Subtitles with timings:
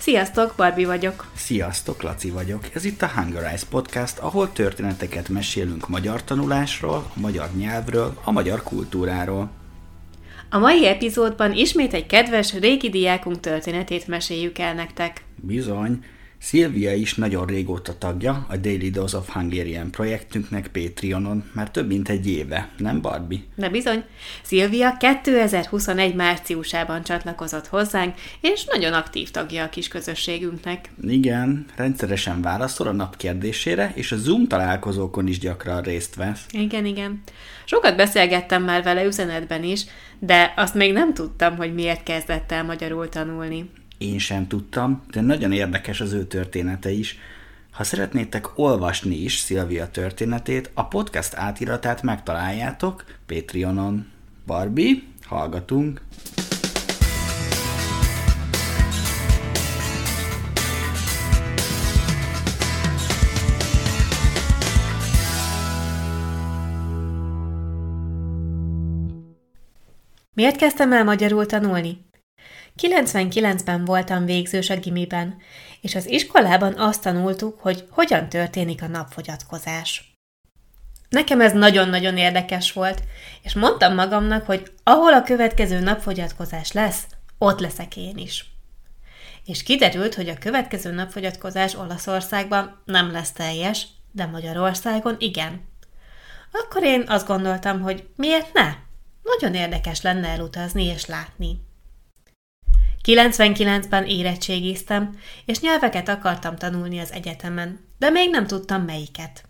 [0.00, 1.26] Sziasztok, Barbie vagyok.
[1.34, 2.64] Sziasztok, Laci vagyok.
[2.74, 8.30] Ez itt a Hunger Eyes Podcast, ahol történeteket mesélünk magyar tanulásról, a magyar nyelvről, a
[8.30, 9.50] magyar kultúráról.
[10.50, 15.24] A mai epizódban ismét egy kedves régi diákunk történetét meséljük el nektek.
[15.36, 16.04] Bizony,
[16.42, 22.08] Szilvia is nagyon régóta tagja a Daily Dose of Hungarian projektünknek Patreonon, már több mint
[22.08, 23.40] egy éve, nem Barbie?
[23.54, 24.04] De bizony,
[24.42, 30.90] Szilvia 2021 márciusában csatlakozott hozzánk, és nagyon aktív tagja a kis közösségünknek.
[31.02, 36.46] Igen, rendszeresen válaszol a nap kérdésére, és a Zoom találkozókon is gyakran részt vesz.
[36.50, 37.22] Igen, igen.
[37.64, 39.84] Sokat beszélgettem már vele üzenetben is,
[40.18, 43.70] de azt még nem tudtam, hogy miért kezdett el magyarul tanulni.
[44.00, 47.18] Én sem tudtam, de nagyon érdekes az ő története is.
[47.70, 54.06] Ha szeretnétek olvasni is Szilvia történetét, a podcast átiratát megtaláljátok Patreonon.
[54.46, 56.02] Barbie, hallgatunk!
[70.34, 72.09] Miért kezdtem el magyarul tanulni?
[72.80, 75.36] 99-ben voltam végzős a gimiben,
[75.80, 80.14] és az iskolában azt tanultuk, hogy hogyan történik a napfogyatkozás.
[81.08, 83.02] Nekem ez nagyon-nagyon érdekes volt,
[83.42, 87.06] és mondtam magamnak, hogy ahol a következő napfogyatkozás lesz,
[87.38, 88.44] ott leszek én is.
[89.44, 95.68] És kiderült, hogy a következő napfogyatkozás Olaszországban nem lesz teljes, de Magyarországon igen.
[96.52, 98.74] Akkor én azt gondoltam, hogy miért ne?
[99.22, 101.68] Nagyon érdekes lenne elutazni és látni.
[103.04, 109.44] 99-ben érettségiztem, és nyelveket akartam tanulni az egyetemen, de még nem tudtam melyiket.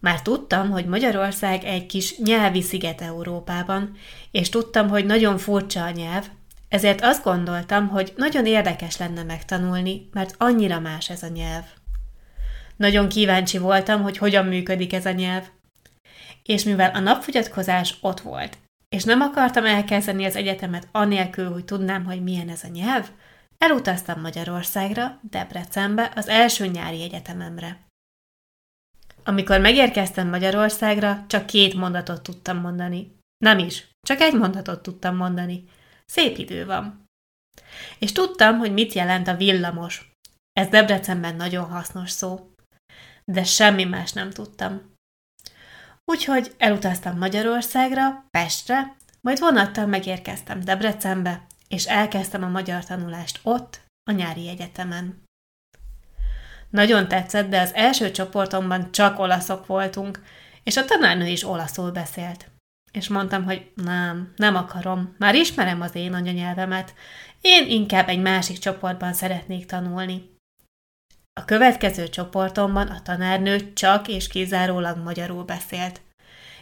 [0.00, 3.96] Már tudtam, hogy Magyarország egy kis nyelvi sziget Európában,
[4.30, 6.26] és tudtam, hogy nagyon furcsa a nyelv,
[6.68, 11.64] ezért azt gondoltam, hogy nagyon érdekes lenne megtanulni, mert annyira más ez a nyelv.
[12.76, 15.44] Nagyon kíváncsi voltam, hogy hogyan működik ez a nyelv.
[16.42, 18.58] És mivel a napfogyatkozás ott volt,
[18.92, 23.10] és nem akartam elkezdeni az egyetemet anélkül, hogy tudnám, hogy milyen ez a nyelv,
[23.58, 27.86] elutaztam Magyarországra, Debrecenbe, az első nyári egyetememre.
[29.24, 33.16] Amikor megérkeztem Magyarországra, csak két mondatot tudtam mondani.
[33.44, 35.64] Nem is, csak egy mondatot tudtam mondani.
[36.06, 37.04] Szép idő van.
[37.98, 40.12] És tudtam, hogy mit jelent a villamos.
[40.52, 42.50] Ez Debrecenben nagyon hasznos szó.
[43.24, 44.91] De semmi más nem tudtam.
[46.04, 53.80] Úgyhogy elutaztam Magyarországra, Pestre, majd vonattal megérkeztem Debrecenbe, és elkezdtem a magyar tanulást ott,
[54.10, 55.22] a nyári egyetemen.
[56.70, 60.22] Nagyon tetszett, de az első csoportomban csak olaszok voltunk,
[60.62, 62.50] és a tanárnő is olaszul beszélt.
[62.92, 66.94] És mondtam, hogy nem, nem akarom, már ismerem az én anyanyelvemet,
[67.40, 70.31] én inkább egy másik csoportban szeretnék tanulni.
[71.40, 76.00] A következő csoportomban a tanárnő csak és kizárólag magyarul beszélt.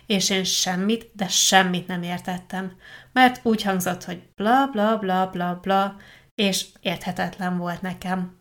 [0.06, 2.76] És én semmit, de semmit nem értettem,
[3.12, 5.96] mert úgy hangzott, hogy bla bla bla bla bla,
[6.34, 8.38] és érthetetlen volt nekem.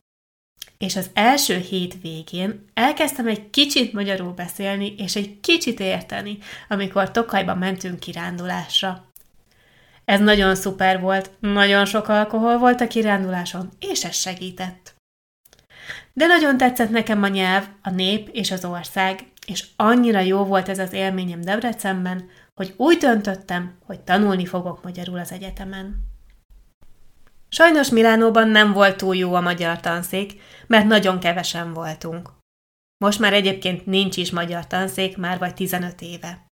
[0.77, 7.11] És az első hét végén elkezdtem egy kicsit magyarul beszélni, és egy kicsit érteni, amikor
[7.11, 9.11] Tokajba mentünk kirándulásra.
[10.05, 14.97] Ez nagyon szuper volt, nagyon sok alkohol volt a kiránduláson, és ez segített.
[16.19, 20.69] De nagyon tetszett nekem a nyelv, a nép és az ország, és annyira jó volt
[20.69, 25.95] ez az élményem Debrecenben, hogy úgy döntöttem, hogy tanulni fogok magyarul az egyetemen.
[27.49, 32.31] Sajnos Milánóban nem volt túl jó a magyar tanszék, mert nagyon kevesen voltunk.
[32.97, 36.45] Most már egyébként nincs is magyar tanszék, már vagy 15 éve.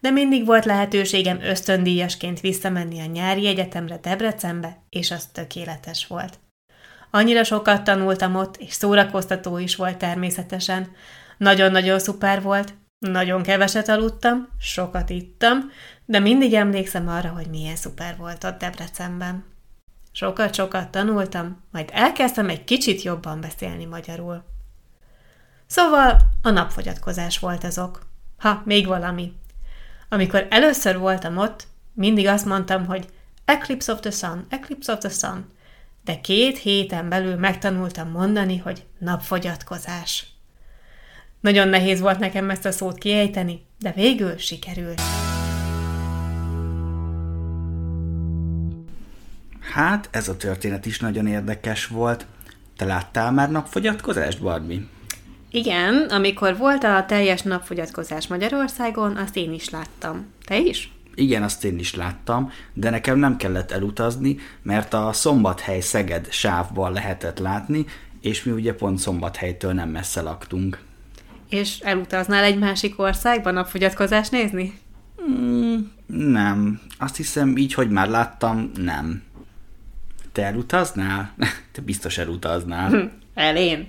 [0.00, 6.38] De mindig volt lehetőségem ösztöndíjasként visszamenni a nyári egyetemre Debrecenbe, és az tökéletes volt.
[7.16, 10.92] Annyira sokat tanultam ott, és szórakoztató is volt természetesen.
[11.36, 15.70] Nagyon-nagyon szuper volt, nagyon keveset aludtam, sokat ittam,
[16.04, 19.44] de mindig emlékszem arra, hogy milyen szuper volt ott Debrecenben.
[20.12, 24.44] Sokat-sokat tanultam, majd elkezdtem egy kicsit jobban beszélni magyarul.
[25.66, 28.06] Szóval a napfogyatkozás volt azok.
[28.38, 29.32] Ha, még valami.
[30.08, 33.08] Amikor először voltam ott, mindig azt mondtam, hogy
[33.44, 35.54] Eclipse of the Sun, Eclipse of the Sun,
[36.06, 40.26] de két héten belül megtanultam mondani, hogy napfogyatkozás.
[41.40, 45.00] Nagyon nehéz volt nekem ezt a szót kiejteni, de végül sikerült.
[49.60, 52.26] Hát, ez a történet is nagyon érdekes volt.
[52.76, 54.86] Te láttál már napfogyatkozást, Barbie?
[55.50, 60.26] Igen, amikor volt a teljes napfogyatkozás Magyarországon, azt én is láttam.
[60.44, 60.95] Te is?
[61.18, 67.38] Igen, azt én is láttam, de nekem nem kellett elutazni, mert a Szombathely-Szeged sávban lehetett
[67.38, 67.84] látni,
[68.20, 70.78] és mi ugye pont Szombathelytől nem messze laktunk.
[71.48, 74.78] És elutaznál egy másik országba napfogyatkozást nézni?
[75.30, 75.76] Mm,
[76.06, 76.80] nem.
[76.98, 79.22] Azt hiszem, így, hogy már láttam, nem.
[80.32, 81.34] Te elutaznál?
[81.72, 82.90] Te biztos elutaznál.
[82.90, 83.88] Hm, elén.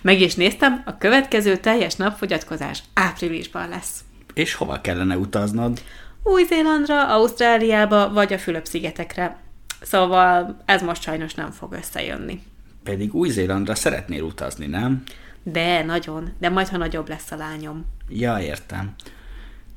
[0.00, 4.04] Meg is néztem, a következő teljes napfogyatkozás áprilisban lesz.
[4.34, 5.82] És hova kellene utaznod?
[6.30, 9.36] Új-Zélandra, Ausztráliába vagy a Fülöp-szigetekre.
[9.80, 12.42] Szóval ez most sajnos nem fog összejönni.
[12.82, 15.02] Pedig Új-Zélandra szeretnél utazni, nem?
[15.42, 16.32] De, nagyon.
[16.38, 17.84] De majd, ha nagyobb lesz a lányom.
[18.08, 18.94] Ja, értem.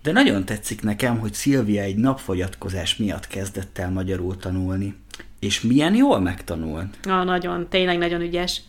[0.03, 4.95] De nagyon tetszik nekem, hogy Szilvia egy napfogyatkozás miatt kezdett el magyarul tanulni.
[5.39, 6.97] És milyen jól megtanult.
[7.03, 8.61] Ah, nagyon, tényleg nagyon ügyes.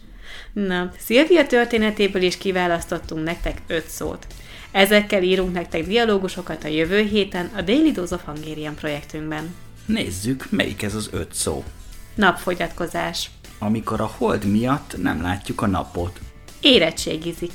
[0.52, 4.26] Na, Szilvia történetéből is kiválasztottunk nektek öt szót.
[4.70, 9.54] Ezekkel írunk nektek dialógusokat a jövő héten a Daily Dose of Hungarian projektünkben.
[9.86, 11.64] Nézzük, melyik ez az öt szó.
[12.14, 13.30] Napfogyatkozás.
[13.58, 16.20] Amikor a hold miatt nem látjuk a napot.
[16.60, 17.52] Érettségizik.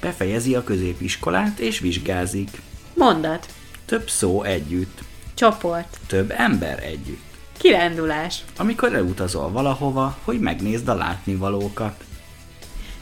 [0.00, 2.60] Befejezi a középiskolát és vizsgázik.
[2.94, 3.46] Mondat.
[3.84, 4.98] Több szó együtt.
[5.34, 5.98] Csoport.
[6.06, 7.22] Több ember együtt.
[7.58, 8.44] Kirándulás.
[8.56, 12.04] Amikor elutazol valahova, hogy megnézd a látnivalókat.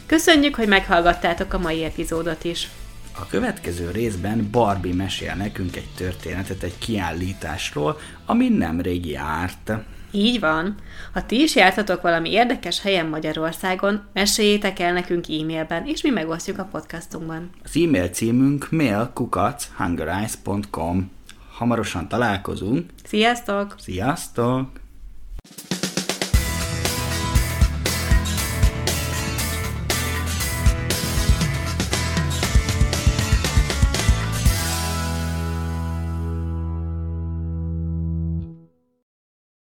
[0.06, 2.70] Köszönjük, hogy meghallgattátok a mai epizódot is.
[3.18, 9.72] A következő részben Barbie mesél nekünk egy történetet egy kiállításról, ami nemrég járt.
[10.10, 10.74] Így van.
[11.12, 16.58] Ha ti is jártatok valami érdekes helyen Magyarországon, meséljétek el nekünk e-mailben, és mi megosztjuk
[16.58, 17.50] a podcastunkban.
[17.64, 21.10] Az e-mail címünk mailkukachungarize.com
[21.52, 22.90] Hamarosan találkozunk.
[23.04, 23.74] Sziasztok!
[23.78, 24.82] Sziasztok!